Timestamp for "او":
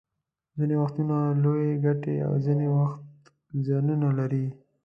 2.27-2.33